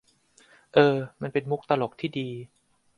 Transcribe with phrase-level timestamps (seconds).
[0.73, 2.29] เออ มันเป็นมุกตลกที่ดี